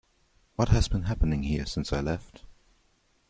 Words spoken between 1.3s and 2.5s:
here since I left?